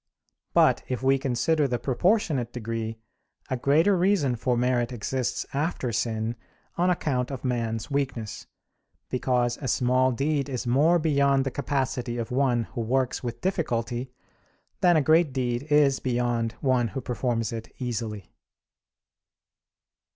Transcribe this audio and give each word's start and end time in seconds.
But 0.55 0.81
if 0.87 1.03
we 1.03 1.19
consider 1.19 1.67
the 1.67 1.77
proportionate 1.77 2.51
degree, 2.51 2.97
a 3.51 3.55
greater 3.55 3.95
reason 3.95 4.35
for 4.35 4.57
merit 4.57 4.91
exists 4.91 5.45
after 5.53 5.91
sin, 5.91 6.35
on 6.75 6.89
account 6.89 7.29
of 7.29 7.43
man's 7.45 7.91
weakness; 7.91 8.47
because 9.11 9.59
a 9.61 9.67
small 9.67 10.11
deed 10.11 10.49
is 10.49 10.65
more 10.65 10.97
beyond 10.97 11.43
the 11.45 11.51
capacity 11.51 12.17
of 12.17 12.31
one 12.31 12.63
who 12.73 12.81
works 12.81 13.21
with 13.23 13.41
difficulty 13.41 14.11
than 14.79 14.97
a 14.97 15.03
great 15.03 15.33
deed 15.33 15.67
is 15.71 15.99
beyond 15.99 16.53
one 16.61 16.87
who 16.87 16.99
performs 17.01 17.53
it 17.53 17.71
easily. 17.77 18.33